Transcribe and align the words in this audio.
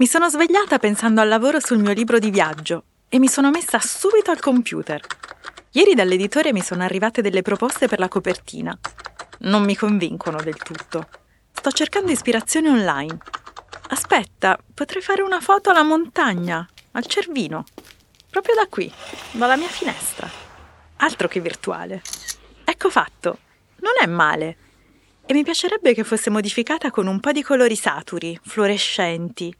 Mi 0.00 0.06
sono 0.06 0.30
svegliata 0.30 0.78
pensando 0.78 1.20
al 1.20 1.28
lavoro 1.28 1.60
sul 1.60 1.76
mio 1.76 1.92
libro 1.92 2.18
di 2.18 2.30
viaggio 2.30 2.84
e 3.10 3.18
mi 3.18 3.28
sono 3.28 3.50
messa 3.50 3.78
subito 3.80 4.30
al 4.30 4.40
computer. 4.40 4.98
Ieri 5.72 5.92
dall'editore 5.92 6.54
mi 6.54 6.62
sono 6.62 6.82
arrivate 6.82 7.20
delle 7.20 7.42
proposte 7.42 7.86
per 7.86 7.98
la 7.98 8.08
copertina. 8.08 8.74
Non 9.40 9.62
mi 9.62 9.76
convincono 9.76 10.40
del 10.40 10.56
tutto. 10.56 11.06
Sto 11.52 11.70
cercando 11.70 12.12
ispirazione 12.12 12.70
online. 12.70 13.18
Aspetta, 13.88 14.58
potrei 14.72 15.02
fare 15.02 15.20
una 15.20 15.42
foto 15.42 15.68
alla 15.68 15.82
montagna, 15.82 16.66
al 16.92 17.04
Cervino. 17.04 17.66
Proprio 18.30 18.54
da 18.54 18.68
qui, 18.70 18.90
dalla 19.32 19.56
mia 19.56 19.68
finestra. 19.68 20.26
Altro 20.96 21.28
che 21.28 21.40
virtuale. 21.40 22.00
Ecco 22.64 22.88
fatto. 22.88 23.38
Non 23.80 23.92
è 24.00 24.06
male. 24.06 24.56
E 25.26 25.34
mi 25.34 25.44
piacerebbe 25.44 25.92
che 25.92 26.04
fosse 26.04 26.30
modificata 26.30 26.90
con 26.90 27.06
un 27.06 27.20
po' 27.20 27.32
di 27.32 27.42
colori 27.42 27.76
saturi, 27.76 28.36
fluorescenti. 28.42 29.54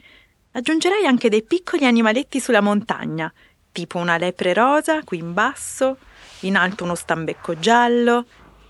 Aggiungerei 0.52 1.06
anche 1.06 1.28
dei 1.28 1.44
piccoli 1.44 1.86
animaletti 1.86 2.40
sulla 2.40 2.60
montagna, 2.60 3.32
tipo 3.70 3.98
una 3.98 4.16
lepre 4.16 4.52
rosa 4.52 5.02
qui 5.04 5.18
in 5.18 5.32
basso, 5.32 5.98
in 6.40 6.56
alto 6.56 6.82
uno 6.82 6.96
stambecco 6.96 7.58
giallo, 7.60 8.24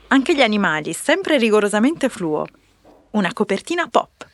anche 0.08 0.34
gli 0.34 0.42
animali, 0.42 0.92
sempre 0.92 1.38
rigorosamente 1.38 2.10
fluo. 2.10 2.44
Una 3.12 3.32
copertina 3.32 3.88
pop. 3.88 4.26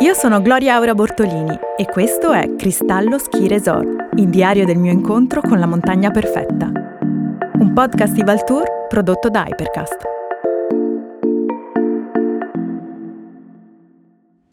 Io 0.00 0.14
sono 0.14 0.42
Gloria 0.42 0.74
Aura 0.74 0.94
Bortolini 0.94 1.56
e 1.76 1.86
questo 1.86 2.32
è 2.32 2.56
Cristallo 2.56 3.18
Ski 3.18 3.46
Resort, 3.46 4.14
il 4.16 4.28
diario 4.28 4.64
del 4.64 4.78
mio 4.78 4.92
incontro 4.92 5.42
con 5.42 5.60
la 5.60 5.66
montagna 5.66 6.10
perfetta. 6.10 6.70
Un 7.52 7.72
podcast 7.72 8.12
di 8.12 8.24
Valtour 8.24 8.86
prodotto 8.88 9.30
da 9.30 9.46
Hypercast. 9.46 10.25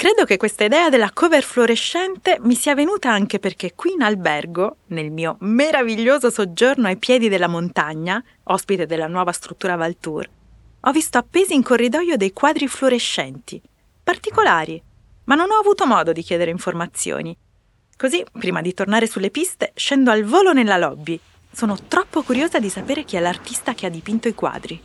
Credo 0.03 0.25
che 0.25 0.35
questa 0.35 0.65
idea 0.65 0.89
della 0.89 1.11
cover 1.13 1.43
fluorescente 1.43 2.35
mi 2.41 2.55
sia 2.55 2.75
venuta 2.75 3.09
anche 3.09 3.39
perché 3.39 3.73
qui 3.73 3.93
in 3.93 4.01
albergo, 4.01 4.79
nel 4.87 5.11
mio 5.11 5.37
meraviglioso 5.39 6.29
soggiorno 6.29 6.87
ai 6.87 6.97
piedi 6.97 7.29
della 7.29 7.47
montagna, 7.47 8.21
ospite 8.43 8.85
della 8.85 9.07
nuova 9.07 9.31
struttura 9.31 9.77
Valtour, 9.77 10.29
ho 10.81 10.91
visto 10.91 11.17
appesi 11.17 11.53
in 11.53 11.63
corridoio 11.63 12.17
dei 12.17 12.33
quadri 12.33 12.67
fluorescenti, 12.67 13.61
particolari, 14.03 14.83
ma 15.23 15.35
non 15.35 15.51
ho 15.51 15.57
avuto 15.57 15.85
modo 15.85 16.11
di 16.11 16.21
chiedere 16.21 16.51
informazioni. 16.51 17.33
Così, 17.95 18.25
prima 18.37 18.59
di 18.59 18.73
tornare 18.73 19.07
sulle 19.07 19.29
piste, 19.29 19.71
scendo 19.73 20.11
al 20.11 20.25
volo 20.25 20.51
nella 20.51 20.75
lobby. 20.75 21.17
Sono 21.49 21.77
troppo 21.87 22.23
curiosa 22.23 22.59
di 22.59 22.67
sapere 22.67 23.05
chi 23.05 23.15
è 23.15 23.21
l'artista 23.21 23.73
che 23.73 23.85
ha 23.85 23.89
dipinto 23.89 24.27
i 24.27 24.35
quadri. 24.35 24.81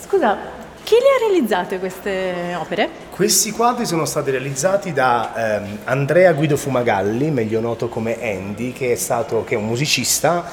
Scusa, 0.00 0.63
chi 0.84 0.96
le 0.96 1.16
ha 1.16 1.28
realizzate 1.28 1.78
queste 1.78 2.54
opere? 2.58 2.90
Questi 3.08 3.50
quadri 3.52 3.86
sono 3.86 4.04
stati 4.04 4.30
realizzati 4.30 4.92
da 4.92 5.56
ehm, 5.62 5.78
Andrea 5.84 6.32
Guido 6.34 6.58
Fumagalli, 6.58 7.30
meglio 7.30 7.60
noto 7.60 7.88
come 7.88 8.22
Andy, 8.22 8.72
che 8.72 8.92
è, 8.92 8.94
stato, 8.94 9.44
che 9.44 9.54
è 9.54 9.56
un 9.56 9.64
musicista, 9.64 10.44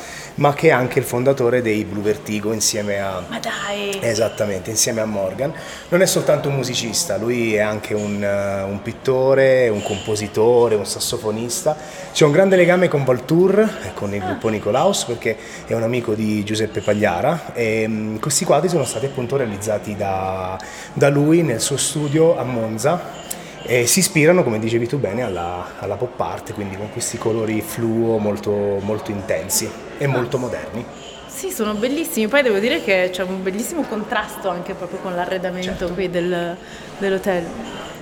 ma 0.41 0.55
che 0.55 0.69
è 0.69 0.71
anche 0.71 0.97
il 0.97 1.05
fondatore 1.05 1.61
dei 1.61 1.85
Blue 1.85 2.01
Vertigo 2.01 2.51
insieme 2.51 2.99
a... 2.99 3.21
Ma 3.27 3.37
dai! 3.37 3.99
Esattamente, 4.01 4.71
insieme 4.71 4.99
a 4.99 5.05
Morgan. 5.05 5.53
Non 5.89 6.01
è 6.01 6.07
soltanto 6.07 6.49
un 6.49 6.55
musicista, 6.55 7.15
lui 7.17 7.53
è 7.53 7.59
anche 7.59 7.93
un, 7.93 8.15
uh, 8.15 8.67
un 8.67 8.81
pittore, 8.81 9.69
un 9.69 9.83
compositore, 9.83 10.73
un 10.73 10.85
sassofonista. 10.87 11.77
C'è 12.11 12.25
un 12.25 12.31
grande 12.31 12.55
legame 12.55 12.87
con 12.87 13.03
Valtour 13.03 13.59
e 13.83 13.93
con 13.93 14.15
il 14.15 14.19
gruppo 14.19 14.49
Nicolaus 14.49 15.03
perché 15.03 15.37
è 15.67 15.75
un 15.75 15.83
amico 15.83 16.15
di 16.15 16.43
Giuseppe 16.43 16.81
Pagliara 16.81 17.53
e 17.53 17.85
um, 17.85 18.19
questi 18.19 18.43
quadri 18.43 18.67
sono 18.67 18.83
stati 18.83 19.05
appunto 19.05 19.37
realizzati 19.37 19.95
da, 19.95 20.59
da 20.91 21.09
lui 21.09 21.43
nel 21.43 21.61
suo 21.61 21.77
studio 21.77 22.35
a 22.35 22.43
Monza 22.43 23.29
e 23.63 23.85
si 23.85 23.99
ispirano, 23.99 24.43
come 24.43 24.59
dicevi 24.59 24.87
tu 24.87 24.97
bene, 24.97 25.21
alla, 25.21 25.73
alla, 25.79 25.95
pop 25.95 26.19
art, 26.19 26.53
quindi 26.53 26.75
con 26.75 26.91
questi 26.91 27.17
colori 27.17 27.61
fluo 27.61 28.17
molto, 28.17 28.51
molto 28.81 29.11
intensi 29.11 29.69
e 29.97 30.07
molto 30.07 30.37
moderni. 30.37 30.83
Sì, 31.27 31.51
sono 31.51 31.73
bellissimi, 31.73 32.27
poi 32.27 32.41
devo 32.43 32.59
dire 32.59 32.83
che 32.83 33.09
c'è 33.11 33.23
un 33.23 33.41
bellissimo 33.41 33.83
contrasto 33.83 34.49
anche 34.49 34.73
proprio 34.73 34.99
con 34.99 35.15
l'arredamento 35.15 35.77
certo. 35.77 35.93
qui 35.93 36.09
del, 36.09 36.55
dell'hotel. 36.97 37.45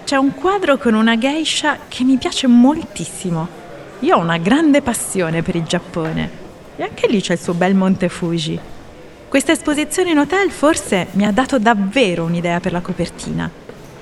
C'è 0.03 0.15
un 0.15 0.33
quadro 0.33 0.77
con 0.77 0.93
una 0.93 1.17
geisha 1.17 1.77
che 1.87 2.03
mi 2.03 2.17
piace 2.17 2.47
moltissimo. 2.47 3.47
Io 3.99 4.15
ho 4.15 4.19
una 4.19 4.37
grande 4.37 4.81
passione 4.81 5.43
per 5.43 5.55
il 5.55 5.63
Giappone 5.63 6.29
e 6.75 6.83
anche 6.83 7.07
lì 7.07 7.21
c'è 7.21 7.33
il 7.33 7.39
suo 7.39 7.53
bel 7.53 7.75
Monte 7.75 8.09
Fuji. 8.09 8.59
Questa 9.27 9.51
esposizione 9.51 10.09
in 10.09 10.17
hotel 10.17 10.49
forse 10.49 11.07
mi 11.11 11.25
ha 11.25 11.31
dato 11.31 11.59
davvero 11.59 12.23
un'idea 12.23 12.59
per 12.59 12.71
la 12.71 12.81
copertina. 12.81 13.49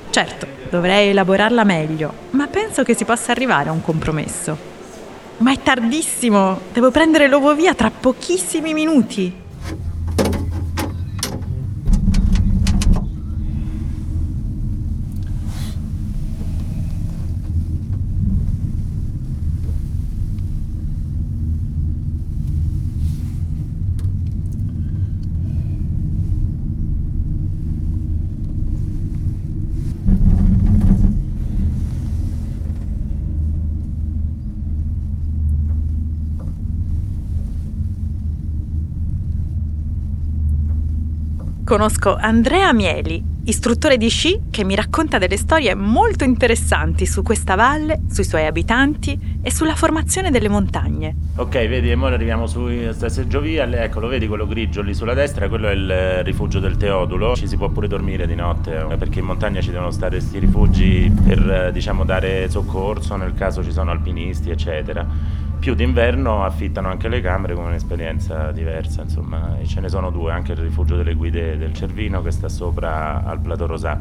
Certo, 0.09 0.56
dovrei 0.69 1.09
elaborarla 1.09 1.63
meglio, 1.63 2.13
ma 2.31 2.47
penso 2.47 2.83
che 2.83 2.93
si 2.95 3.05
possa 3.05 3.31
arrivare 3.31 3.69
a 3.69 3.71
un 3.71 3.81
compromesso. 3.81 4.57
Ma 5.37 5.51
è 5.51 5.59
tardissimo, 5.61 6.59
devo 6.73 6.91
prendere 6.91 7.27
l'uovo 7.27 7.53
via 7.53 7.73
tra 7.73 7.91
pochissimi 7.91 8.73
minuti. 8.73 9.45
Conosco 41.67 42.15
Andrea 42.15 42.71
Mieli, 42.71 43.21
istruttore 43.43 43.97
di 43.97 44.07
sci 44.07 44.43
che 44.49 44.63
mi 44.63 44.73
racconta 44.73 45.17
delle 45.17 45.35
storie 45.35 45.75
molto 45.75 46.23
interessanti 46.23 47.05
su 47.05 47.23
questa 47.23 47.55
valle, 47.55 48.03
sui 48.09 48.23
suoi 48.23 48.45
abitanti 48.45 49.39
e 49.41 49.51
sulla 49.51 49.75
formazione 49.75 50.31
delle 50.31 50.47
montagne. 50.47 51.13
Ok, 51.35 51.67
vedi, 51.67 51.91
ora 51.91 52.15
arriviamo 52.15 52.47
su 52.47 52.69
Stesso 52.91 53.41
Viale, 53.41 53.83
ecco, 53.83 53.99
lo 53.99 54.07
vedi 54.07 54.29
quello 54.29 54.47
grigio 54.47 54.81
lì 54.81 54.93
sulla 54.93 55.13
destra, 55.13 55.49
quello 55.49 55.67
è 55.67 55.73
il 55.73 56.23
rifugio 56.23 56.59
del 56.61 56.77
Teodulo, 56.77 57.35
ci 57.35 57.49
si 57.49 57.57
può 57.57 57.67
pure 57.67 57.89
dormire 57.89 58.25
di 58.27 58.35
notte, 58.35 58.85
eh, 58.89 58.95
perché 58.95 59.19
in 59.19 59.25
montagna 59.25 59.59
ci 59.59 59.71
devono 59.71 59.91
stare 59.91 60.19
questi 60.19 60.39
rifugi 60.39 61.11
per, 61.25 61.71
diciamo, 61.73 62.05
dare 62.05 62.49
soccorso 62.49 63.17
nel 63.17 63.33
caso 63.33 63.61
ci 63.61 63.73
sono 63.73 63.91
alpinisti, 63.91 64.51
eccetera 64.51 65.45
più 65.59 65.73
d'inverno 65.73 66.43
affittano 66.43 66.89
anche 66.89 67.07
le 67.07 67.21
camere 67.21 67.53
con 67.53 67.65
un'esperienza 67.65 68.51
diversa, 68.51 69.01
insomma, 69.01 69.57
ce 69.65 69.79
ne 69.81 69.89
sono 69.89 70.11
due, 70.11 70.31
anche 70.31 70.53
il 70.53 70.59
rifugio 70.59 70.95
delle 70.95 71.13
guide 71.13 71.57
del 71.57 71.73
Cervino 71.73 72.21
che 72.21 72.31
sta 72.31 72.49
sopra 72.49 73.23
al 73.23 73.39
Plato 73.39 73.65
Rosà. 73.65 73.99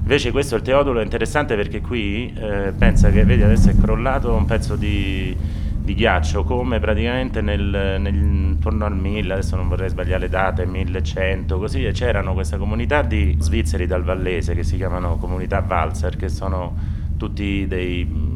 Invece 0.00 0.30
questo 0.30 0.56
il 0.56 0.62
Teodulo 0.62 1.00
è 1.00 1.04
interessante 1.04 1.54
perché 1.54 1.80
qui 1.80 2.32
eh, 2.34 2.72
pensa 2.76 3.10
che, 3.10 3.24
vedi 3.24 3.42
adesso 3.42 3.68
è 3.68 3.76
crollato 3.76 4.32
un 4.32 4.46
pezzo 4.46 4.74
di, 4.74 5.36
di 5.88 5.94
ghiaccio 5.94 6.44
come 6.44 6.78
praticamente 6.80 7.42
nel, 7.42 7.98
nel, 8.00 8.14
intorno 8.14 8.86
al 8.86 8.96
1000, 8.96 9.32
adesso 9.34 9.56
non 9.56 9.68
vorrei 9.68 9.90
sbagliare 9.90 10.20
le 10.20 10.28
date, 10.30 10.64
1100 10.64 11.58
così, 11.58 11.84
e 11.84 11.92
c'erano 11.92 12.32
questa 12.32 12.56
comunità 12.56 13.02
di 13.02 13.36
svizzeri 13.38 13.86
dal 13.86 14.02
Vallese 14.02 14.54
che 14.54 14.62
si 14.62 14.76
chiamano 14.76 15.16
comunità 15.16 15.62
Walser, 15.66 16.16
che 16.16 16.30
sono 16.30 16.74
tutti 17.18 17.66
dei 17.66 18.27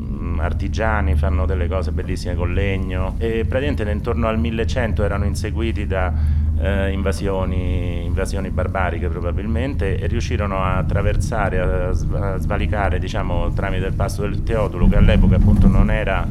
artigiani, 0.42 1.14
fanno 1.14 1.46
delle 1.46 1.68
cose 1.68 1.92
bellissime 1.92 2.34
con 2.34 2.52
legno. 2.52 3.14
E 3.18 3.44
praticamente 3.48 3.90
intorno 3.90 4.28
al 4.28 4.38
1100 4.38 5.04
erano 5.04 5.24
inseguiti 5.24 5.86
da 5.86 6.12
eh, 6.58 6.90
invasioni, 6.90 8.04
invasioni, 8.04 8.50
barbariche 8.50 9.08
probabilmente 9.08 9.98
e 9.98 10.06
riuscirono 10.06 10.62
a 10.62 10.76
attraversare, 10.76 11.60
a, 11.60 12.38
svalicare 12.38 12.98
diciamo, 12.98 13.52
tramite 13.52 13.86
il 13.86 13.94
passo 13.94 14.22
del 14.22 14.42
Teodulo 14.42 14.88
che 14.88 14.96
all'epoca 14.96 15.36
appunto 15.36 15.66
non 15.66 15.90
era 15.90 16.26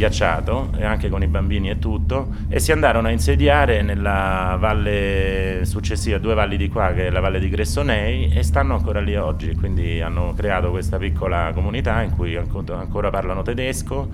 ghiacciato, 0.00 0.70
e 0.78 0.84
anche 0.84 1.10
con 1.10 1.22
i 1.22 1.26
bambini 1.26 1.68
e 1.68 1.78
tutto, 1.78 2.28
e 2.48 2.58
si 2.58 2.72
andarono 2.72 3.08
a 3.08 3.10
insediare 3.10 3.82
nella 3.82 4.56
valle 4.58 5.60
successiva, 5.64 6.16
due 6.16 6.32
valli 6.32 6.56
di 6.56 6.68
qua, 6.68 6.92
che 6.94 7.08
è 7.08 7.10
la 7.10 7.20
valle 7.20 7.38
di 7.38 7.50
Gressonei, 7.50 8.32
e 8.32 8.42
stanno 8.42 8.74
ancora 8.74 9.00
lì 9.00 9.14
oggi, 9.16 9.54
quindi 9.54 10.00
hanno 10.00 10.32
creato 10.34 10.70
questa 10.70 10.96
piccola 10.96 11.50
comunità 11.52 12.00
in 12.00 12.16
cui 12.16 12.34
ancora 12.34 13.10
parlano 13.10 13.42
tedesco, 13.42 14.08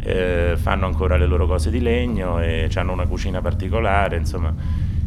eh, 0.00 0.54
fanno 0.56 0.86
ancora 0.86 1.18
le 1.18 1.26
loro 1.26 1.46
cose 1.46 1.70
di 1.70 1.80
legno 1.80 2.40
e 2.40 2.70
hanno 2.74 2.92
una 2.92 3.06
cucina 3.06 3.42
particolare, 3.42 4.16
insomma. 4.16 4.54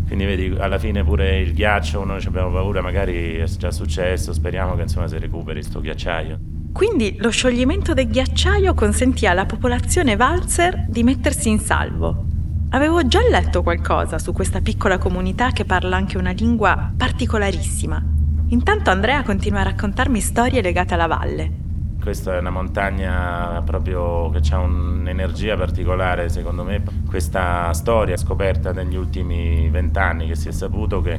Quindi 0.05 0.25
vedi, 0.25 0.55
alla 0.59 0.77
fine 0.77 1.03
pure 1.03 1.39
il 1.39 1.53
ghiaccio, 1.53 2.03
noi 2.03 2.23
abbiamo 2.25 2.51
paura, 2.51 2.81
magari 2.81 3.37
è 3.37 3.45
già 3.45 3.71
successo, 3.71 4.33
speriamo 4.33 4.75
che 4.75 4.83
insomma 4.83 5.07
si 5.07 5.17
recuperi 5.17 5.61
questo 5.61 5.79
ghiacciaio. 5.79 6.60
Quindi 6.71 7.15
lo 7.19 7.29
scioglimento 7.29 7.93
del 7.93 8.09
ghiacciaio 8.09 8.73
consentì 8.73 9.25
alla 9.27 9.45
popolazione 9.45 10.15
valzer 10.15 10.85
di 10.87 11.03
mettersi 11.03 11.49
in 11.49 11.59
salvo. 11.59 12.25
Avevo 12.69 13.05
già 13.05 13.19
letto 13.29 13.63
qualcosa 13.63 14.17
su 14.17 14.31
questa 14.31 14.61
piccola 14.61 14.97
comunità 14.97 15.51
che 15.51 15.65
parla 15.65 15.97
anche 15.97 16.17
una 16.17 16.31
lingua 16.31 16.93
particolarissima, 16.95 18.11
Intanto 18.51 18.89
Andrea 18.89 19.23
continua 19.23 19.61
a 19.61 19.63
raccontarmi 19.63 20.19
storie 20.19 20.61
legate 20.61 20.93
alla 20.93 21.07
valle. 21.07 21.59
Questa 22.01 22.35
è 22.35 22.39
una 22.39 22.49
montagna 22.49 23.61
proprio 23.63 24.29
che 24.29 24.41
ha 24.53 24.57
un'energia 24.57 25.55
particolare, 25.55 26.27
secondo 26.27 26.65
me. 26.65 26.83
Questa 27.07 27.71
storia 27.71 28.17
scoperta 28.17 28.73
negli 28.73 28.97
ultimi 28.97 29.69
vent'anni 29.69 30.27
che 30.27 30.35
si 30.35 30.49
è 30.49 30.51
saputo 30.51 31.01
che 31.01 31.17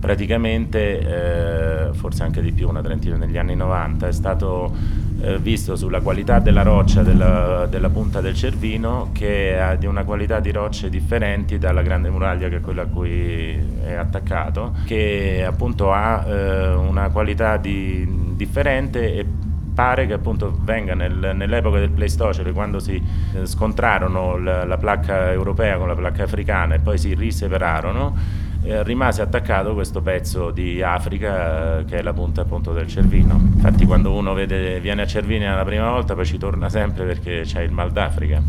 praticamente, 0.00 1.88
eh, 1.90 1.92
forse 1.92 2.22
anche 2.22 2.40
di 2.40 2.52
più, 2.52 2.68
una 2.68 2.80
trentina 2.80 3.16
negli 3.16 3.36
anni 3.36 3.54
90, 3.54 4.08
è 4.08 4.12
stato 4.12 4.74
eh, 5.20 5.38
visto 5.38 5.76
sulla 5.76 6.00
qualità 6.00 6.38
della 6.38 6.62
roccia 6.62 7.02
della, 7.02 7.66
della, 7.66 7.90
punta 7.90 8.20
del 8.20 8.34
Cervino 8.34 9.10
che 9.12 9.60
ha 9.60 9.74
di 9.76 9.86
una 9.86 10.04
qualità 10.04 10.40
di 10.40 10.50
rocce 10.50 10.88
differenti 10.88 11.58
dalla 11.58 11.82
grande 11.82 12.08
muraglia 12.08 12.48
che 12.48 12.56
è 12.56 12.60
quella 12.60 12.82
a 12.82 12.86
cui 12.86 13.58
è 13.84 13.92
attaccato, 13.92 14.74
che 14.86 15.44
appunto 15.46 15.92
ha 15.92 16.24
eh, 16.26 16.74
una 16.74 17.10
qualità 17.10 17.58
di, 17.58 18.34
differente 18.34 19.14
e 19.14 19.26
pare 19.72 20.06
che 20.06 20.14
appunto 20.14 20.58
venga 20.62 20.94
nel, 20.94 21.32
nell'epoca 21.34 21.78
del 21.78 21.90
Pleistocene, 21.90 22.52
quando 22.52 22.80
si 22.80 23.02
eh, 23.34 23.46
scontrarono 23.46 24.38
la, 24.38 24.64
la 24.64 24.76
placca 24.78 25.30
europea 25.30 25.76
con 25.76 25.88
la 25.88 25.94
placca 25.94 26.24
africana 26.24 26.74
e 26.74 26.78
poi 26.80 26.98
si 26.98 27.14
risepararono, 27.14 28.48
eh, 28.62 28.82
rimase 28.82 29.22
attaccato 29.22 29.72
questo 29.74 30.02
pezzo 30.02 30.50
di 30.50 30.82
Africa 30.82 31.78
eh, 31.78 31.84
che 31.84 31.98
è 31.98 32.02
la 32.02 32.12
punta 32.12 32.42
appunto 32.42 32.72
del 32.72 32.86
Cervino. 32.86 33.40
Infatti 33.54 33.86
quando 33.86 34.12
uno 34.12 34.34
vede, 34.34 34.80
viene 34.80 35.02
a 35.02 35.06
Cervinia 35.06 35.54
la 35.54 35.64
prima 35.64 35.90
volta 35.90 36.14
poi 36.14 36.26
ci 36.26 36.38
torna 36.38 36.68
sempre 36.68 37.04
perché 37.04 37.42
c'è 37.44 37.62
il 37.62 37.72
mal 37.72 37.90
d'Africa. 37.90 38.42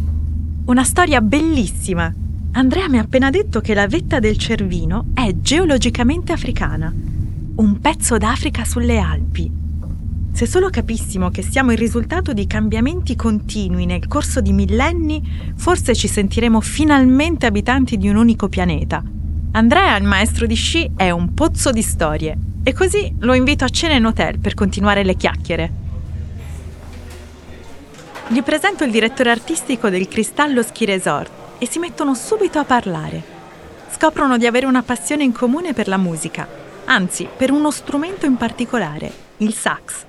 Una 0.65 0.83
storia 0.83 1.21
bellissima. 1.21 2.13
Andrea 2.53 2.89
mi 2.89 2.97
ha 2.97 3.01
appena 3.01 3.29
detto 3.29 3.61
che 3.61 3.73
la 3.73 3.87
vetta 3.87 4.19
del 4.19 4.37
Cervino 4.37 5.05
è 5.13 5.33
geologicamente 5.39 6.33
africana. 6.33 6.93
Un 7.55 7.79
pezzo 7.79 8.17
d'Africa 8.17 8.65
sulle 8.65 8.99
Alpi. 8.99 9.59
Se 10.33 10.45
solo 10.45 10.69
capissimo 10.69 11.29
che 11.29 11.41
siamo 11.41 11.71
il 11.71 11.77
risultato 11.77 12.33
di 12.33 12.47
cambiamenti 12.47 13.15
continui 13.15 13.85
nel 13.85 14.07
corso 14.07 14.39
di 14.41 14.53
millenni, 14.53 15.21
forse 15.55 15.93
ci 15.93 16.07
sentiremo 16.07 16.61
finalmente 16.61 17.45
abitanti 17.45 17.97
di 17.97 18.07
un 18.07 18.15
unico 18.15 18.47
pianeta 18.47 19.03
Andrea, 19.53 19.97
il 19.97 20.05
maestro 20.05 20.45
di 20.45 20.55
sci, 20.55 20.91
è 20.95 21.09
un 21.09 21.33
pozzo 21.33 21.71
di 21.71 21.81
storie 21.81 22.37
e 22.63 22.71
così 22.71 23.13
lo 23.19 23.33
invito 23.33 23.65
a 23.65 23.69
cena 23.69 23.95
in 23.95 24.05
hotel 24.05 24.39
per 24.39 24.53
continuare 24.53 25.03
le 25.03 25.15
chiacchiere. 25.15 25.71
Gli 28.27 28.41
presento 28.43 28.85
il 28.85 28.91
direttore 28.91 29.29
artistico 29.29 29.89
del 29.89 30.07
Cristallo 30.07 30.63
Ski 30.63 30.85
Resort 30.85 31.31
e 31.57 31.67
si 31.67 31.79
mettono 31.79 32.15
subito 32.15 32.59
a 32.59 32.63
parlare. 32.63 33.21
Scoprono 33.89 34.37
di 34.37 34.45
avere 34.45 34.67
una 34.67 34.83
passione 34.83 35.25
in 35.25 35.33
comune 35.33 35.73
per 35.73 35.89
la 35.89 35.97
musica, 35.97 36.47
anzi 36.85 37.27
per 37.35 37.51
uno 37.51 37.71
strumento 37.71 38.25
in 38.25 38.37
particolare, 38.37 39.11
il 39.37 39.53
sax. 39.53 40.05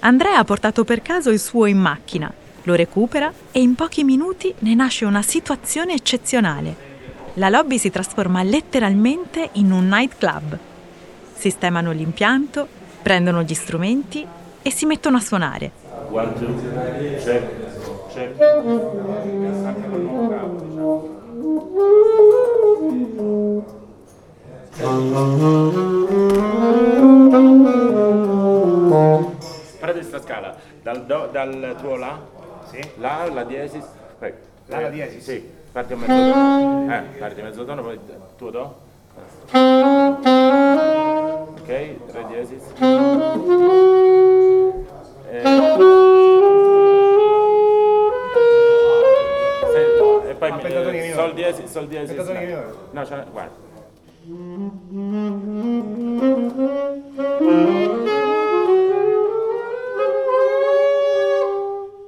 Andrea 0.00 0.38
ha 0.38 0.44
portato 0.44 0.84
per 0.84 1.02
caso 1.02 1.30
il 1.30 1.40
suo 1.40 1.66
in 1.66 1.78
macchina, 1.78 2.32
lo 2.62 2.76
recupera 2.76 3.32
e 3.50 3.60
in 3.60 3.74
pochi 3.74 4.04
minuti 4.04 4.54
ne 4.60 4.76
nasce 4.76 5.04
una 5.04 5.22
situazione 5.22 5.94
eccezionale 5.94 6.90
la 7.34 7.48
lobby 7.48 7.78
si 7.78 7.90
trasforma 7.90 8.42
letteralmente 8.42 9.50
in 9.52 9.72
un 9.72 9.88
nightclub. 9.88 10.58
Sistemano 11.32 11.90
l'impianto, 11.92 12.68
prendono 13.00 13.42
gli 13.42 13.54
strumenti 13.54 14.26
e 14.60 14.70
si 14.70 14.84
mettono 14.84 15.16
a 15.16 15.20
suonare. 15.20 15.70
One, 16.10 16.32
two, 16.34 16.54
check, 17.24 17.48
check. 18.12 18.36
Prende 29.78 30.00
questa 30.00 30.20
scala, 30.20 30.56
dal, 30.82 31.04
do, 31.06 31.28
dal 31.32 31.76
tuo 31.80 31.96
La, 31.96 32.20
sì. 32.70 32.78
La, 32.98 33.28
La 33.32 33.44
diesis, 33.44 33.84
La, 34.66 34.80
La 34.80 34.88
diesis? 34.90 35.24
Sì. 35.24 35.60
Parti 35.72 35.94
a 35.94 35.96
mezzotono. 35.96 36.94
Eh, 36.94 37.02
parti 37.18 37.40
a 37.40 37.44
mezzotono, 37.44 37.82
poi 37.82 37.98
tuo 38.36 38.50
do. 38.50 38.76
Ok, 41.60 41.66
re 41.66 42.26
diesis. 42.28 42.62
Eh, 45.30 45.42
e 50.28 50.34
poi 50.34 50.50
ah, 50.50 50.60
sol 51.14 51.32
diesis, 51.32 51.70
sol 51.70 51.86
diesis. 51.86 52.16
No, 52.90 53.06
cioè, 53.06 53.24
guarda. 53.30 53.70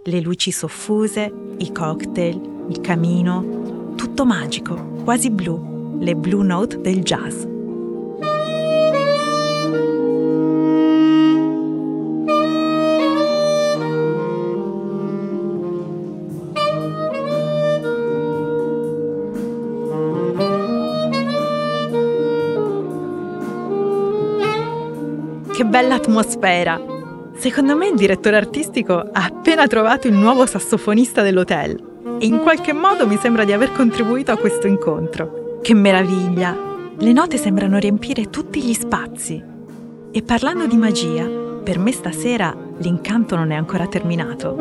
Le 0.06 0.20
luci 0.20 0.50
soffuse, 0.50 1.32
i 1.56 1.72
cocktail, 1.72 2.53
il 2.68 2.80
camino, 2.80 3.92
tutto 3.94 4.24
magico, 4.24 4.74
quasi 5.04 5.30
blu, 5.30 5.98
le 5.98 6.14
blue 6.14 6.44
note 6.44 6.80
del 6.80 7.02
jazz. 7.02 7.44
Che 25.52 25.64
bella 25.64 25.94
atmosfera! 25.94 26.80
Secondo 27.36 27.76
me 27.76 27.88
il 27.88 27.96
direttore 27.96 28.36
artistico 28.36 28.94
ha 28.94 29.24
appena 29.24 29.66
trovato 29.66 30.08
il 30.08 30.14
nuovo 30.14 30.46
sassofonista 30.46 31.22
dell'hotel 31.22 31.92
in 32.24 32.38
qualche 32.40 32.72
modo 32.72 33.06
mi 33.06 33.18
sembra 33.18 33.44
di 33.44 33.52
aver 33.52 33.72
contribuito 33.72 34.32
a 34.32 34.38
questo 34.38 34.66
incontro. 34.66 35.58
Che 35.60 35.74
meraviglia! 35.74 36.56
Le 36.96 37.12
note 37.12 37.36
sembrano 37.36 37.76
riempire 37.76 38.30
tutti 38.30 38.62
gli 38.62 38.72
spazi. 38.72 39.42
E 40.10 40.22
parlando 40.22 40.66
di 40.66 40.76
magia, 40.76 41.26
per 41.62 41.78
me 41.78 41.92
stasera 41.92 42.56
l'incanto 42.78 43.36
non 43.36 43.50
è 43.50 43.56
ancora 43.56 43.86
terminato. 43.88 44.54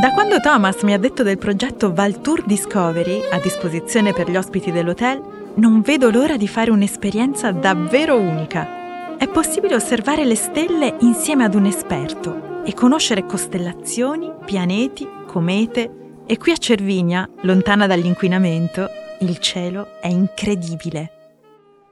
Da 0.00 0.10
quando 0.12 0.38
Thomas 0.40 0.82
mi 0.82 0.92
ha 0.92 0.98
detto 0.98 1.24
del 1.24 1.38
progetto 1.38 1.92
Valtour 1.92 2.44
Discovery 2.44 3.22
a 3.30 3.40
disposizione 3.40 4.12
per 4.12 4.30
gli 4.30 4.36
ospiti 4.36 4.70
dell'hotel, 4.70 5.35
non 5.56 5.80
vedo 5.80 6.10
l'ora 6.10 6.36
di 6.36 6.48
fare 6.48 6.70
un'esperienza 6.70 7.50
davvero 7.50 8.18
unica. 8.18 9.16
È 9.16 9.26
possibile 9.28 9.74
osservare 9.74 10.24
le 10.24 10.34
stelle 10.34 10.96
insieme 11.00 11.44
ad 11.44 11.54
un 11.54 11.64
esperto 11.64 12.62
e 12.64 12.74
conoscere 12.74 13.24
costellazioni, 13.24 14.30
pianeti, 14.44 15.08
comete. 15.26 15.90
E 16.26 16.36
qui 16.36 16.52
a 16.52 16.56
Cervinia, 16.56 17.28
lontana 17.42 17.86
dall'inquinamento, 17.86 18.90
il 19.20 19.38
cielo 19.38 20.00
è 20.00 20.08
incredibile. 20.08 21.12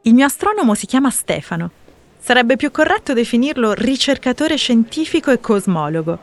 Il 0.03 0.13
mio 0.13 0.27
astronomo 0.27 0.75
si 0.75 0.87
chiama 0.87 1.09
Stefano. 1.09 1.71
Sarebbe 2.19 2.57
più 2.57 2.71
corretto 2.71 3.15
definirlo 3.15 3.73
ricercatore 3.73 4.57
scientifico 4.57 5.31
e 5.31 5.41
cosmologo. 5.41 6.19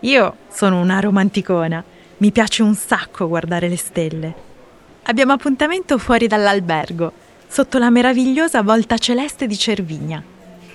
Io 0.00 0.36
sono 0.48 0.80
una 0.80 1.00
romanticona, 1.00 1.82
mi 2.18 2.30
piace 2.30 2.62
un 2.62 2.74
sacco 2.74 3.26
guardare 3.26 3.68
le 3.68 3.76
stelle. 3.76 4.47
Abbiamo 5.10 5.32
appuntamento 5.32 5.96
fuori 5.96 6.26
dall'albergo, 6.26 7.10
sotto 7.48 7.78
la 7.78 7.88
meravigliosa 7.88 8.60
volta 8.60 8.98
celeste 8.98 9.46
di 9.46 9.56
Cervigna. 9.56 10.22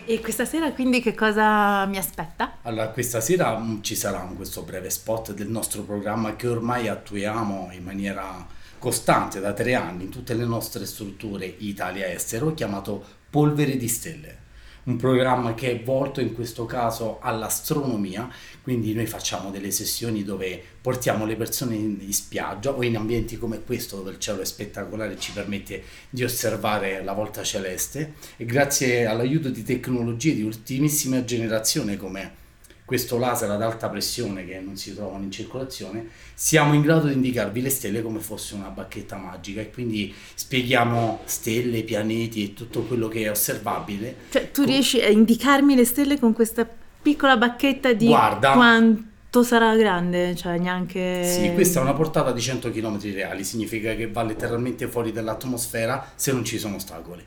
E 0.06 0.22
questa 0.22 0.44
sera 0.44 0.72
quindi 0.72 1.02
che 1.02 1.13
cosa 1.13 1.86
mi 1.86 1.98
aspetta? 1.98 2.58
Allora, 2.63 2.88
questa 2.88 3.22
sera 3.22 3.56
mm, 3.56 3.82
ci 3.82 3.96
sarà 3.96 4.22
questo 4.36 4.63
breve 4.63 4.90
spot 4.90 5.34
del 5.34 5.50
nostro 5.50 5.84
programma 5.84 6.36
che 6.36 6.48
ormai 6.48 6.88
attuiamo 6.88 7.70
in 7.74 7.84
maniera 7.84 8.44
costante 8.80 9.40
da 9.40 9.54
tre 9.54 9.75
anni 9.75 10.06
in 10.06 10.10
tutte 10.10 10.34
le 10.34 10.46
nostre 10.46 10.88
strutture 10.88 11.46
Italia-Estero, 11.46 12.56
chiamato 12.56 13.06
Polvere 13.30 13.78
di 13.78 13.88
Stelle 13.88 14.42
un 14.84 14.98
programma 14.98 15.54
che 15.54 15.72
è 15.72 15.84
volto 15.84 16.20
in 16.20 16.34
questo 16.34 16.66
caso 16.66 17.20
all'astronomia, 17.22 18.30
quindi 18.62 18.94
noi 18.94 19.06
facciamo 19.06 19.50
delle 19.50 19.72
sessioni 19.72 20.24
dove 20.24 20.62
portiamo 20.82 21.25
le 21.25 21.36
persone 21.36 21.75
in, 21.75 21.98
in 22.00 22.13
spiaggia 22.13 22.72
o 22.72 22.84
in 22.84 22.98
ambienti 22.98 23.38
come 23.38 23.63
questo 23.63 23.98
dove 23.98 24.12
il 24.12 24.20
cielo 24.20 24.42
è 24.42 24.46
spettacolare 24.46 25.13
e 25.13 25.20
ci 25.20 25.32
permette 25.32 25.84
di 26.10 26.24
osservare 26.24 27.04
la 27.04 27.13
volta 27.13 27.44
celeste. 27.44 28.13
E 28.38 28.46
grazie 28.46 29.06
all'aiuto 29.06 29.50
di 29.50 29.63
tecnologie 29.63 30.36
di 30.36 30.44
ultimissima 30.44 31.24
generazione 31.24 31.98
come 31.98 32.42
questo 32.86 33.18
laser 33.18 33.50
ad 33.50 33.62
alta 33.62 33.90
pressione 33.90 34.46
che 34.46 34.60
non 34.60 34.75
si 34.75 34.94
trovano 34.94 35.24
in 35.24 35.32
circolazione, 35.32 36.08
siamo 36.34 36.74
in 36.74 36.82
grado 36.82 37.08
di 37.08 37.13
indicarvi 37.13 37.62
le 37.62 37.70
stelle 37.70 38.02
come 38.02 38.20
fosse 38.20 38.56
una 38.56 38.68
bacchetta 38.68 39.16
magica 39.16 39.62
e 39.62 39.72
quindi 39.72 40.13
spieghiamo 40.34 41.22
stelle, 41.25 41.84
pianeti 41.84 42.44
e 42.44 42.54
tutto 42.54 42.84
quello 42.84 43.08
che 43.08 43.24
è 43.24 43.30
osservabile. 43.30 44.16
Cioè 44.30 44.52
tu 44.52 44.63
riesci 44.63 45.02
a 45.02 45.08
indicarmi 45.08 45.75
le 45.75 45.86
stelle 45.86 46.20
con 46.20 46.34
questa 46.34 46.68
piccola 47.02 47.38
bacchetta 47.38 47.94
di 47.94 48.08
Guarda, 48.08 48.52
quanto 48.52 49.44
sarà 49.44 49.75
grande? 49.75 50.36
Cioè, 50.36 50.58
neanche... 50.58 51.24
Sì, 51.25 51.52
questa 51.54 51.80
è 51.80 51.84
una 51.84 51.94
portata 51.94 52.32
di 52.32 52.42
100 52.42 52.70
km 52.72 53.00
reali, 53.13 53.44
significa 53.44 53.96
che 53.96 54.10
va 54.10 54.24
letteralmente 54.24 54.88
fuori 54.88 55.12
dall'atmosfera 55.12 56.12
se 56.16 56.32
non 56.32 56.44
ci 56.44 56.58
sono 56.58 56.75
ostacoli. 56.75 57.24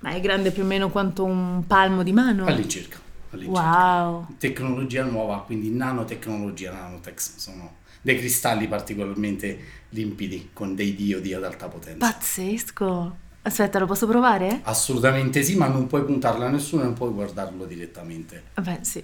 Ma 0.00 0.10
è 0.10 0.20
grande 0.20 0.50
più 0.50 0.62
o 0.62 0.66
meno 0.66 0.90
quanto 0.90 1.24
un 1.24 1.66
palmo 1.66 2.02
di 2.02 2.12
mano? 2.12 2.46
All'incirca. 2.46 3.04
All'incirca. 3.36 4.08
Wow. 4.08 4.26
Tecnologia 4.38 5.04
nuova, 5.04 5.42
quindi 5.42 5.70
nanotecnologia, 5.70 6.72
nanotex, 6.72 7.36
sono 7.36 7.76
dei 8.02 8.18
cristalli 8.18 8.68
particolarmente 8.68 9.58
limpidi 9.90 10.50
con 10.52 10.74
dei 10.74 10.94
diodi 10.94 11.32
ad 11.34 11.44
alta 11.44 11.68
potenza. 11.68 12.10
Pazzesco. 12.10 13.16
Aspetta, 13.42 13.78
lo 13.78 13.86
posso 13.86 14.06
provare? 14.08 14.60
Assolutamente 14.64 15.42
sì, 15.42 15.56
ma 15.56 15.68
non 15.68 15.86
puoi 15.86 16.04
puntarlo 16.04 16.44
a 16.44 16.48
nessuno 16.48 16.82
e 16.82 16.84
non 16.86 16.94
puoi 16.94 17.10
guardarlo 17.10 17.64
direttamente. 17.64 18.42
Beh, 18.60 18.78
sì. 18.82 19.02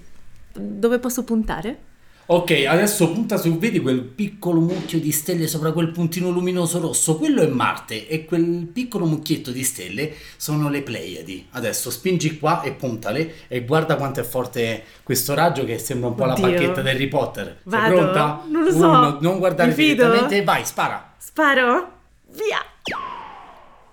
Dove 0.53 0.99
posso 0.99 1.23
puntare? 1.23 1.91
Ok, 2.25 2.65
adesso 2.69 3.11
punta 3.11 3.37
su, 3.37 3.59
vedi 3.59 3.81
quel 3.81 4.01
piccolo 4.01 4.61
mucchio 4.61 5.01
di 5.01 5.11
stelle 5.11 5.49
sopra 5.49 5.73
quel 5.73 5.91
puntino 5.91 6.31
luminoso 6.31 6.79
rosso? 6.79 7.19
Quello 7.19 7.43
è 7.43 7.47
Marte 7.49 8.07
e 8.07 8.25
quel 8.25 8.69
piccolo 8.73 9.07
mucchietto 9.07 9.51
di 9.51 9.65
stelle 9.65 10.15
sono 10.37 10.71
le 10.71 10.83
Pleiadi. 10.83 11.49
Adesso 11.51 11.91
spingi 11.91 12.39
qua 12.39 12.63
e 12.63 12.73
puntale 12.73 13.35
e 13.49 13.65
guarda 13.65 13.97
quanto 13.97 14.21
è 14.21 14.23
forte 14.23 14.85
questo 15.03 15.35
raggio 15.35 15.65
che 15.65 15.79
sembra 15.79 16.09
un 16.11 16.15
po' 16.15 16.23
Oddio. 16.23 16.47
la 16.47 16.53
bacchetta 16.53 16.81
di 16.81 16.89
Harry 16.89 17.09
Potter. 17.09 17.47
Sei 17.47 17.57
Vado? 17.65 17.95
pronta? 17.97 18.43
Non 18.49 18.63
lo 18.63 18.71
so. 18.71 18.89
Uno, 18.89 19.19
non 19.21 19.39
guardare 19.39 19.75
direttamente, 19.75 20.45
vai, 20.45 20.65
spara. 20.65 21.15
Sparo? 21.19 21.93
Via! 22.31 22.65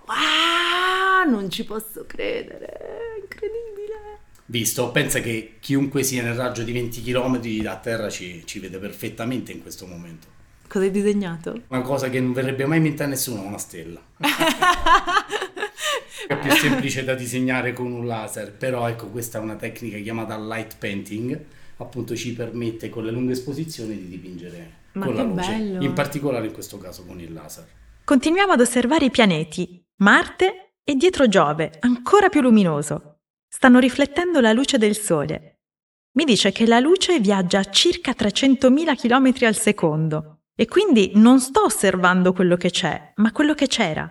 Wow, 0.06 1.30
non 1.30 1.50
ci 1.50 1.66
posso 1.66 2.06
credere. 2.08 2.99
Visto, 4.50 4.90
pensa 4.90 5.20
che 5.20 5.58
chiunque 5.60 6.02
sia 6.02 6.24
nel 6.24 6.34
raggio 6.34 6.64
di 6.64 6.72
20 6.72 7.04
km 7.04 7.40
da 7.62 7.76
terra 7.76 8.10
ci, 8.10 8.42
ci 8.46 8.58
vede 8.58 8.80
perfettamente 8.80 9.52
in 9.52 9.62
questo 9.62 9.86
momento. 9.86 10.26
Cosa 10.68 10.86
hai 10.86 10.92
disegnato? 10.92 11.62
Una 11.68 11.82
cosa 11.82 12.10
che 12.10 12.20
non 12.20 12.34
verrebbe 12.34 12.66
mai 12.66 12.78
in 12.78 12.84
mente 12.84 13.04
a 13.04 13.06
nessuno, 13.06 13.44
una 13.44 13.60
stella. 13.60 14.02
è 16.28 16.40
più 16.40 16.50
semplice 16.50 17.04
da 17.04 17.14
disegnare 17.14 17.74
con 17.74 17.92
un 17.92 18.08
laser, 18.08 18.52
però 18.52 18.90
ecco 18.90 19.10
questa 19.10 19.38
è 19.38 19.42
una 19.42 19.56
tecnica 19.56 20.00
chiamata 20.00 20.36
light 20.40 20.78
painting, 20.80 21.40
appunto 21.78 22.16
ci 22.16 22.34
permette 22.34 22.90
con 22.90 23.06
le 23.06 23.12
lunghe 23.12 23.34
esposizioni 23.34 23.96
di 23.96 24.08
dipingere 24.08 24.72
Ma 24.94 25.06
con 25.06 25.14
la 25.14 25.22
luce, 25.22 25.52
bello. 25.52 25.84
in 25.84 25.94
particolare 25.94 26.48
in 26.48 26.54
questo 26.54 26.80
caso 26.80 27.06
con 27.06 27.20
il 27.20 27.32
laser. 27.32 27.68
Continuiamo 28.04 28.54
ad 28.54 28.62
osservare 28.62 29.06
i 29.06 29.12
pianeti, 29.12 29.80
Marte 29.98 30.72
e 30.84 30.96
dietro 30.96 31.28
Giove, 31.28 31.72
ancora 31.82 32.30
più 32.30 32.42
luminoso. 32.42 33.09
Stanno 33.52 33.80
riflettendo 33.80 34.40
la 34.42 34.54
luce 34.54 34.78
del 34.78 34.96
Sole. 34.96 35.62
Mi 36.14 36.24
dice 36.24 36.52
che 36.52 36.68
la 36.68 36.80
luce 36.80 37.20
viaggia 37.20 37.60
a 37.60 37.64
circa 37.64 38.12
300.000 38.12 38.96
km 38.96 39.46
al 39.48 39.56
secondo 39.56 40.42
e 40.56 40.68
quindi 40.68 41.14
non 41.16 41.40
sto 41.40 41.64
osservando 41.64 42.32
quello 42.32 42.56
che 42.58 42.70
c'è, 42.70 43.14
ma 43.16 43.32
quello 43.32 43.56
che 43.56 43.68
c'era. 43.68 44.08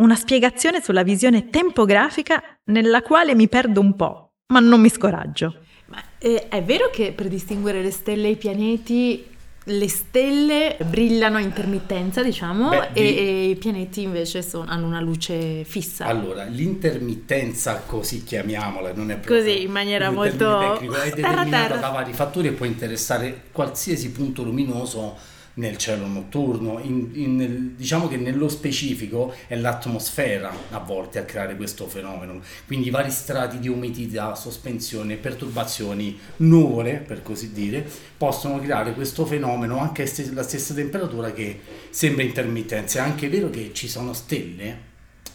Una 0.00 0.16
spiegazione 0.16 0.82
sulla 0.82 1.02
visione 1.02 1.48
tempografica 1.48 2.42
nella 2.64 3.00
quale 3.00 3.34
mi 3.34 3.48
perdo 3.48 3.80
un 3.80 3.96
po', 3.96 4.34
ma 4.52 4.60
non 4.60 4.80
mi 4.80 4.90
scoraggio. 4.90 5.60
Ma 5.86 6.02
eh, 6.18 6.48
è 6.48 6.62
vero 6.62 6.90
che 6.90 7.12
per 7.12 7.28
distinguere 7.28 7.80
le 7.80 7.90
stelle 7.90 8.28
e 8.28 8.32
i 8.32 8.36
pianeti 8.36 9.33
le 9.66 9.88
stelle 9.88 10.76
brillano 10.86 11.38
a 11.38 11.40
intermittenza, 11.40 12.22
diciamo, 12.22 12.68
Beh, 12.68 12.88
e, 12.92 13.02
di- 13.02 13.16
e 13.16 13.48
i 13.50 13.56
pianeti 13.56 14.02
invece 14.02 14.42
son- 14.42 14.68
hanno 14.68 14.86
una 14.86 15.00
luce 15.00 15.64
fissa. 15.64 16.04
Allora, 16.04 16.44
l'intermittenza, 16.44 17.82
così 17.86 18.22
chiamiamola, 18.24 18.92
non 18.92 19.10
è 19.10 19.16
proprio 19.16 19.38
Così, 19.42 19.62
in 19.62 19.70
maniera 19.70 20.10
molto- 20.10 20.58
tecnico, 20.74 20.94
è 20.94 21.10
terra, 21.10 21.14
determinata 21.14 21.66
terra. 21.68 21.76
da 21.80 21.88
vari 21.88 22.12
fattori 22.12 22.48
e 22.48 22.52
può 22.52 22.66
interessare 22.66 23.44
qualsiasi 23.52 24.10
punto 24.10 24.42
luminoso 24.42 25.16
nel 25.54 25.76
cielo 25.76 26.06
notturno. 26.06 26.80
In- 26.80 27.10
in- 27.14 27.74
diciamo 27.76 28.08
che 28.08 28.16
nello 28.16 28.48
specifico 28.48 29.34
è 29.46 29.56
l'atmosfera 29.56 30.52
a 30.70 30.78
volte 30.78 31.18
a 31.18 31.24
creare 31.24 31.56
questo 31.56 31.86
fenomeno, 31.86 32.40
quindi 32.66 32.90
vari 32.90 33.10
strati 33.10 33.58
di 33.58 33.68
umidità, 33.68 34.34
sospensione, 34.34 35.16
perturbazioni, 35.16 36.18
nuvole 36.38 37.02
per 37.06 37.22
così 37.22 37.52
dire, 37.52 37.86
possono 38.16 38.58
creare 38.60 38.94
questo 38.94 39.26
fenomeno 39.26 39.78
anche 39.78 40.02
a 40.02 40.06
ste- 40.06 40.32
la 40.32 40.42
stessa 40.42 40.74
temperatura 40.74 41.32
che 41.32 41.60
sembra 41.90 42.22
intermittenza. 42.22 42.98
È 42.98 43.02
anche 43.02 43.28
vero 43.28 43.50
che 43.50 43.70
ci 43.72 43.88
sono 43.88 44.12
stelle 44.12 44.92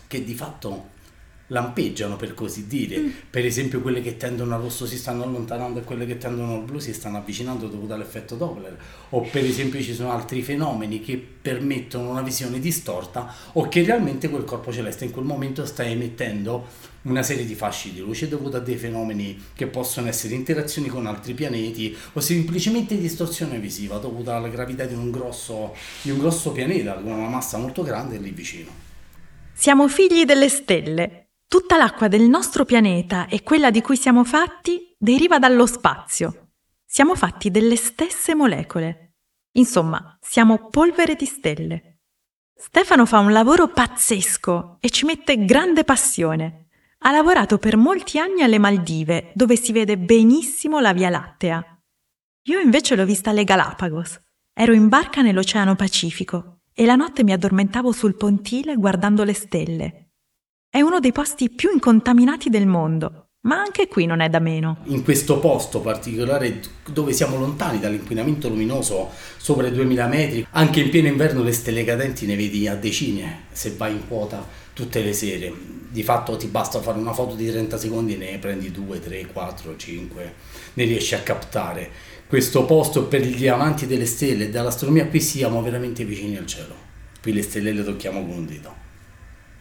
che 0.08 0.24
di 0.24 0.34
fatto 0.34 0.98
lampeggiano 1.50 2.15
per 2.15 2.34
così 2.34 2.68
dire. 2.68 3.01
Per 3.29 3.46
esempio 3.46 3.82
quelle 3.82 4.01
che 4.01 4.18
tendono 4.18 4.56
al 4.56 4.62
rosso 4.62 4.86
si 4.86 4.98
stanno 4.98 5.24
allontanando 5.24 5.79
e 5.79 5.84
quelle 5.84 6.06
che 6.06 6.18
tendono 6.18 6.56
al 6.56 6.63
blu 6.63 6.79
si 6.79 6.94
stanno 6.94 7.18
avvicinando 7.18 7.68
dovuto 7.68 7.94
all'effetto 7.94 8.36
Doppler. 8.36 8.77
O 9.10 9.22
per 9.22 9.44
esempio 9.46 9.82
ci 9.82 9.94
sono 9.94 10.12
altri 10.12 10.41
fenomeni 10.41 11.01
che 11.01 11.18
permettono 11.18 12.10
una 12.10 12.22
visione 12.22 12.60
distorta 12.60 13.34
o 13.53 13.68
che 13.68 13.84
realmente 13.84 14.29
quel 14.29 14.44
corpo 14.44 14.72
celeste 14.72 15.06
in 15.06 15.12
quel 15.12 15.25
momento 15.25 15.65
sta 15.65 15.84
emettendo 15.84 16.88
una 17.01 17.24
serie 17.24 17.46
di 17.46 17.56
fasci 17.56 17.94
di 17.94 18.00
luce 18.00 18.27
dovuto 18.27 18.58
a 18.58 18.60
dei 18.60 18.75
fenomeni 18.75 19.41
che 19.56 19.68
possono 19.68 20.10
essere 20.10 20.36
interazioni 20.36 20.89
con 20.89 21.06
altri 21.06 21.34
pianeti 21.34 21.96
o 22.13 22.20
semplicemente 22.20 22.98
distorsione 22.98 23.58
visiva 23.58 23.98
dovuta 23.98 24.36
alla 24.36 24.50
gravità 24.50 24.84
di 24.84 24.96
un 24.96 25.10
grosso, 25.10 25.74
di 26.01 26.12
un 26.12 26.20
grosso 26.20 26.51
pianeta 26.51 26.96
con 26.96 27.12
una 27.12 27.29
massa 27.29 27.58
molto 27.58 27.84
grande 27.84 28.18
lì 28.18 28.32
vicino. 28.32 28.88
Siamo 29.53 29.88
figli 29.88 30.24
delle 30.24 30.50
stelle. 30.50 31.19
Tutta 31.50 31.77
l'acqua 31.77 32.08
del 32.08 32.29
nostro 32.29 32.63
pianeta 32.63 33.25
e 33.25 33.41
quella 33.41 33.72
di 33.72 33.82
cui 33.82 33.98
siamo 33.98 34.24
fatti 34.24 34.96
deriva 35.00 35.39
dallo 35.39 35.65
spazio. 35.65 36.51
Siamo 36.86 37.15
fatti 37.15 37.50
delle 37.50 37.75
stesse 37.75 38.36
molecole. 38.36 39.15
Insomma, 39.53 40.15
siamo 40.22 40.68
polvere 40.70 41.15
di 41.15 41.25
stelle. 41.25 42.01
Stefano 42.56 43.08
fa 43.08 43.18
un 43.18 43.32
lavoro 43.32 43.68
pazzesco 43.68 44.77
e 44.79 44.91
ci 44.91 45.06
mette 45.06 45.44
grande 45.44 45.84
passione. 45.84 46.68
Ha 47.00 47.10
lavorato 47.10 47.58
per 47.58 47.77
molti 47.77 48.20
anni 48.20 48.44
alle 48.44 48.60
Maldive, 48.60 49.32
dove 49.34 49.56
si 49.56 49.72
vede 49.72 49.98
benissimo 49.98 50.79
la 50.79 50.94
Via 50.94 51.10
Lattea. 51.10 51.82
Io 52.44 52.60
invece 52.60 52.96
l'ho 52.96 53.06
vista 53.06 53.32
alle 53.32 53.44
Galapagos. 53.44 54.22
Ero 54.53 54.74
in 54.74 54.88
barca 54.88 55.24
nell'Oceano 55.24 55.75
Pacifico 55.75 56.60
e 56.75 56.86
la 56.86 56.96
notte 56.96 57.24
mi 57.24 57.32
addormentavo 57.32 57.91
sul 57.91 58.15
pontile 58.15 58.75
guardando 58.75 59.24
le 59.24 59.34
stelle. 59.34 60.09
È 60.72 60.82
uno 60.82 61.00
dei 61.00 61.12
posti 61.12 61.50
più 61.50 61.72
incontaminati 61.74 62.48
del 62.52 62.68
mondo, 62.68 63.30
ma 63.42 63.60
anche 63.60 63.88
qui 63.88 64.06
non 64.06 64.20
è 64.20 64.30
da 64.30 64.38
meno. 64.38 64.78
in 64.84 65.04
questo 65.04 65.40
posto 65.40 65.82
particolare 65.82 66.62
dove 66.88 67.12
siamo 67.12 67.40
lontani 67.40 67.80
dall'inquinamento 67.80 68.50
luminoso 68.50 69.10
sopra 69.38 69.66
i 69.66 69.72
2000 69.72 70.06
metri, 70.06 70.46
anche 70.52 70.82
in 70.82 70.92
pieno 70.92 71.08
inverno 71.08 71.42
le 71.42 71.54
stelle 71.54 71.84
cadenti 71.84 72.28
ne 72.28 72.36
vedi 72.36 72.68
a 72.68 72.76
decine 72.76 73.46
se 73.52 73.74
vai 73.76 73.94
in 73.94 74.08
quota 74.08 74.46
tutte 74.74 75.02
le 75.02 75.14
sere. 75.14 75.52
Di 75.90 76.04
fatto 76.04 76.38
ti 76.38 76.46
basta 76.46 76.80
fare 76.82 77.00
una 77.00 77.14
foto 77.14 77.34
di 77.34 77.50
30 77.50 77.76
secondi 77.76 78.14
e 78.14 78.18
ne 78.18 78.38
prendi 78.38 78.70
2, 78.70 79.00
3, 79.00 79.26
4, 79.26 79.76
5, 79.76 80.34
ne 80.76 80.84
riesci 80.84 81.16
a 81.16 81.22
captare. 81.22 81.90
Questo 82.28 82.66
posto 82.66 83.06
per 83.06 83.22
gli 83.22 83.48
amanti 83.48 83.88
delle 83.88 84.06
stelle 84.06 84.44
e 84.44 84.50
dell'astronomia 84.52 85.08
qui 85.08 85.20
siamo 85.20 85.64
veramente 85.64 86.06
vicini 86.06 86.38
al 86.38 86.46
cielo. 86.46 86.76
Qui 87.24 87.34
le 87.34 87.42
stelle 87.42 87.72
le 87.72 87.84
tocchiamo 87.84 88.24
con 88.24 88.38
un 88.38 88.46
dito. 88.46 88.88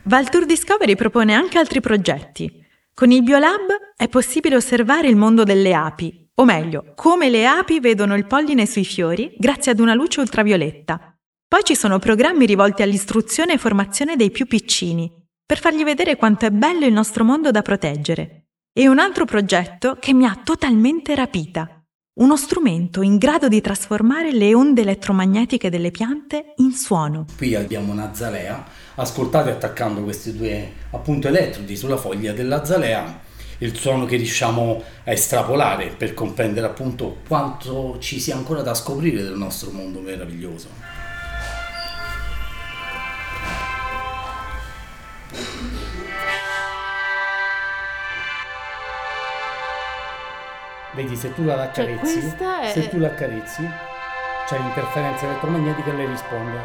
Valtour 0.05 0.47
Discovery 0.47 0.95
propone 0.95 1.35
anche 1.35 1.59
altri 1.59 1.81
progetti. 1.81 2.65
Con 2.95 3.11
il 3.11 3.23
Biolab 3.23 3.95
è 3.97 4.09
possibile 4.09 4.57
osservare 4.57 5.09
il 5.09 5.17
mondo 5.17 5.45
delle 5.45 5.75
api, 5.75 6.31
o 6.37 6.45
meglio, 6.45 6.93
come 6.95 7.29
le 7.29 7.47
api 7.47 7.79
vedono 7.81 8.15
il 8.15 8.27
polline 8.27 8.65
sui 8.65 8.85
fiori 8.85 9.35
grazie 9.37 9.73
ad 9.73 9.81
una 9.81 9.95
luce 9.95 10.21
ultravioletta. 10.21 11.15
Poi 11.47 11.63
ci 11.63 11.75
sono 11.75 11.99
programmi 11.99 12.47
rivolti 12.47 12.83
all'istruzione 12.83 13.55
e 13.55 13.59
formazione 13.59 14.17
dei 14.17 14.31
più 14.31 14.47
piccini, 14.47 15.11
per 15.45 15.59
fargli 15.59 15.85
vedere 15.85 16.17
quanto 16.17 16.47
è 16.47 16.51
bello 16.51 16.87
il 16.87 16.93
nostro 16.93 17.25
mondo 17.25 17.51
da 17.51 17.63
proteggere. 17.63 18.47
E 18.73 18.89
un 18.89 18.99
altro 18.99 19.25
progetto 19.25 19.97
che 20.01 20.13
mi 20.13 20.25
ha 20.25 20.41
totalmente 20.43 21.15
rapita. 21.15 21.78
Uno 22.19 22.37
strumento 22.37 23.01
in 23.01 23.17
grado 23.17 23.47
di 23.47 23.61
trasformare 23.61 24.33
le 24.33 24.53
onde 24.53 24.81
elettromagnetiche 24.81 25.71
delle 25.71 25.93
piante 25.93 26.55
in 26.57 26.73
suono. 26.73 27.27
Qui 27.37 27.55
abbiamo 27.55 27.93
una 27.93 28.13
zalea, 28.13 28.65
ascoltate 28.97 29.51
attaccando 29.51 30.03
questi 30.03 30.37
due 30.37 30.73
appunto 30.91 31.29
elettrodi 31.29 31.77
sulla 31.77 31.97
foglia 31.97 32.33
della 32.33 32.65
zalea 32.65 33.21
il 33.59 33.77
suono 33.77 34.05
che 34.05 34.17
riusciamo 34.17 34.83
a 35.05 35.13
estrapolare 35.13 35.95
per 35.97 36.15
comprendere 36.15 36.67
appunto 36.67 37.19
quanto 37.27 37.99
ci 38.01 38.19
sia 38.19 38.35
ancora 38.35 38.63
da 38.63 38.75
scoprire 38.75 39.23
del 39.23 39.37
nostro 39.37 39.71
mondo 39.71 40.01
meraviglioso. 40.01 40.98
Vedi, 50.99 51.15
se 51.15 51.33
tu 51.33 51.45
la 51.45 51.63
accarezzi, 51.63 52.19
questa 52.21 52.61
è- 52.61 52.73
se 52.73 52.89
tu 52.89 52.99
la 52.99 53.07
accarezzi, 53.07 53.65
c'è 54.49 54.59
l'interferenza 54.59 55.27
elettromagnetica 55.27 55.91
e 55.91 55.93
lei 55.93 56.07
risponde. 56.07 56.61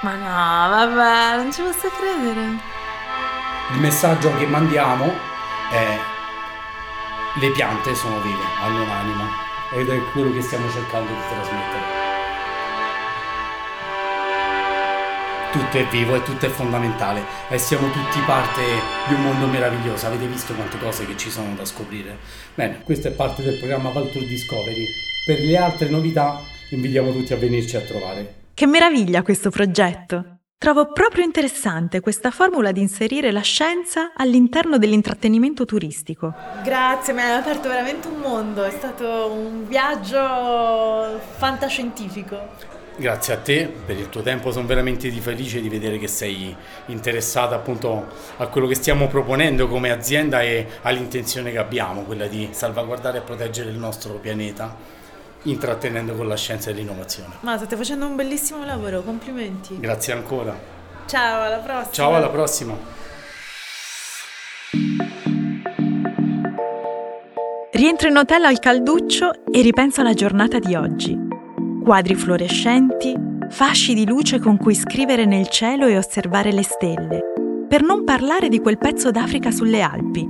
Ma 0.00 0.12
no, 0.16 0.68
vabbè, 0.74 1.36
non 1.36 1.52
ci 1.52 1.62
posso 1.62 1.88
credere. 1.90 2.40
Il 3.74 3.78
messaggio 3.78 4.34
che 4.38 4.46
mandiamo 4.46 5.04
è 5.70 5.98
le 7.38 7.50
piante 7.52 7.94
sono 7.94 8.18
vive, 8.18 8.42
hanno 8.60 8.82
un'anima 8.82 9.24
ed 9.72 9.88
è 9.88 10.02
quello 10.10 10.32
che 10.32 10.42
stiamo 10.42 10.68
cercando 10.68 11.12
di 11.12 11.20
trasmettere. 11.28 12.05
Tutto 15.56 15.78
è 15.78 15.86
vivo 15.86 16.14
e 16.14 16.22
tutto 16.22 16.44
è 16.44 16.50
fondamentale 16.50 17.22
e 17.48 17.56
siamo 17.56 17.90
tutti 17.90 18.20
parte 18.26 18.60
di 19.08 19.14
un 19.14 19.22
mondo 19.22 19.46
meraviglioso. 19.46 20.06
Avete 20.06 20.26
visto 20.26 20.52
quante 20.52 20.78
cose 20.78 21.06
che 21.06 21.16
ci 21.16 21.30
sono 21.30 21.54
da 21.54 21.64
scoprire? 21.64 22.18
Bene, 22.54 22.82
questa 22.84 23.08
è 23.08 23.12
parte 23.12 23.42
del 23.42 23.56
programma 23.56 23.88
Valtour 23.88 24.22
Discovery. 24.26 24.86
Per 25.24 25.40
le 25.40 25.56
altre 25.56 25.88
novità 25.88 26.42
invitiamo 26.72 27.10
tutti 27.10 27.32
a 27.32 27.36
venirci 27.38 27.74
a 27.74 27.80
trovare. 27.80 28.34
Che 28.52 28.66
meraviglia 28.66 29.22
questo 29.22 29.48
progetto! 29.48 30.40
Trovo 30.58 30.92
proprio 30.92 31.24
interessante 31.24 32.00
questa 32.00 32.30
formula 32.30 32.70
di 32.70 32.82
inserire 32.82 33.32
la 33.32 33.40
scienza 33.40 34.12
all'interno 34.14 34.76
dell'intrattenimento 34.76 35.64
turistico. 35.64 36.34
Grazie, 36.64 37.14
mi 37.14 37.22
hai 37.22 37.32
aperto 37.32 37.70
veramente 37.70 38.08
un 38.08 38.20
mondo, 38.20 38.62
è 38.62 38.70
stato 38.70 39.32
un 39.32 39.66
viaggio 39.66 41.18
fantascientifico. 41.38 42.84
Grazie 42.98 43.34
a 43.34 43.36
te 43.36 43.70
per 43.84 43.98
il 43.98 44.08
tuo 44.08 44.22
tempo, 44.22 44.50
sono 44.50 44.66
veramente 44.66 45.10
felice 45.10 45.60
di 45.60 45.68
vedere 45.68 45.98
che 45.98 46.08
sei 46.08 46.56
interessata 46.86 47.54
appunto 47.54 48.06
a 48.38 48.46
quello 48.46 48.66
che 48.66 48.74
stiamo 48.74 49.06
proponendo 49.06 49.68
come 49.68 49.90
azienda 49.90 50.40
e 50.40 50.66
all'intenzione 50.80 51.50
che 51.50 51.58
abbiamo, 51.58 52.04
quella 52.04 52.26
di 52.26 52.48
salvaguardare 52.52 53.18
e 53.18 53.20
proteggere 53.20 53.68
il 53.68 53.76
nostro 53.76 54.14
pianeta, 54.14 54.74
intrattenendo 55.42 56.14
con 56.14 56.26
la 56.26 56.36
scienza 56.36 56.70
e 56.70 56.72
l'innovazione. 56.72 57.34
Ma 57.40 57.58
state 57.58 57.76
facendo 57.76 58.06
un 58.06 58.16
bellissimo 58.16 58.64
lavoro, 58.64 59.02
complimenti. 59.02 59.78
Grazie 59.78 60.14
ancora. 60.14 60.58
Ciao, 61.04 61.42
alla 61.42 61.58
prossima. 61.58 61.92
Ciao, 61.92 62.14
alla 62.14 62.30
prossima. 62.30 62.76
Rientro 67.72 68.08
in 68.08 68.16
hotel 68.16 68.44
al 68.44 68.58
calduccio 68.58 69.44
e 69.52 69.60
ripenso 69.60 70.00
alla 70.00 70.14
giornata 70.14 70.58
di 70.58 70.74
oggi 70.74 71.25
quadri 71.86 72.16
fluorescenti, 72.16 73.14
fasci 73.48 73.94
di 73.94 74.04
luce 74.04 74.40
con 74.40 74.56
cui 74.56 74.74
scrivere 74.74 75.24
nel 75.24 75.46
cielo 75.46 75.86
e 75.86 75.96
osservare 75.96 76.50
le 76.50 76.64
stelle, 76.64 77.22
per 77.68 77.82
non 77.82 78.02
parlare 78.02 78.48
di 78.48 78.58
quel 78.58 78.76
pezzo 78.76 79.12
d'Africa 79.12 79.52
sulle 79.52 79.82
Alpi. 79.82 80.26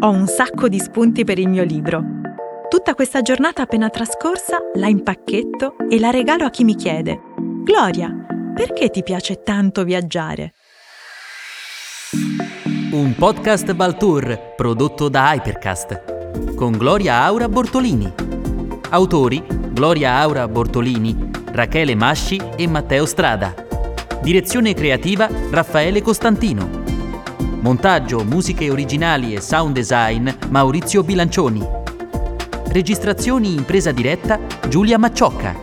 Ho 0.00 0.10
un 0.10 0.26
sacco 0.26 0.66
di 0.66 0.80
spunti 0.80 1.22
per 1.22 1.38
il 1.38 1.48
mio 1.48 1.62
libro. 1.62 2.02
Tutta 2.68 2.96
questa 2.96 3.22
giornata 3.22 3.62
appena 3.62 3.90
trascorsa 3.90 4.58
la 4.74 4.88
impacchetto 4.88 5.76
e 5.88 6.00
la 6.00 6.10
regalo 6.10 6.46
a 6.46 6.50
chi 6.50 6.64
mi 6.64 6.74
chiede: 6.74 7.16
Gloria, 7.62 8.12
perché 8.52 8.90
ti 8.90 9.04
piace 9.04 9.40
tanto 9.44 9.84
viaggiare? 9.84 10.52
Un 12.90 13.14
podcast 13.16 13.72
Baltour 13.72 14.54
prodotto 14.56 15.08
da 15.08 15.32
Hypercast 15.32 16.56
con 16.56 16.72
Gloria 16.72 17.22
Aura 17.22 17.48
Bortolini. 17.48 18.12
Autori 18.90 19.60
Gloria 19.72 20.18
Aura 20.18 20.46
Bortolini, 20.46 21.30
Rachele 21.46 21.94
Masci 21.94 22.38
e 22.56 22.68
Matteo 22.68 23.06
Strada. 23.06 23.54
Direzione 24.20 24.74
creativa 24.74 25.28
Raffaele 25.50 26.02
Costantino. 26.02 26.68
Montaggio, 27.60 28.22
musiche 28.22 28.68
originali 28.68 29.34
e 29.34 29.40
sound 29.40 29.74
design 29.74 30.28
Maurizio 30.50 31.02
Bilancioni. 31.02 31.66
Registrazioni 32.66 33.54
in 33.54 33.64
presa 33.64 33.92
diretta 33.92 34.38
Giulia 34.68 34.98
Macciocca. 34.98 35.56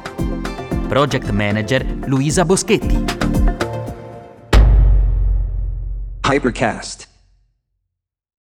Project 0.87 1.29
Manager 1.29 1.85
Luisa 2.05 2.43
Boschetti. 2.43 3.05
Hypercast. 6.27 7.08